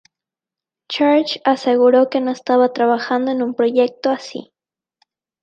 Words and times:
Church 0.89 1.39
aseguró 1.45 2.09
que 2.09 2.21
no 2.21 2.31
estaba 2.31 2.73
trabajando 2.73 3.29
en 3.29 3.43
un 3.43 3.53
proyecto 3.53 4.09
así. 4.09 4.51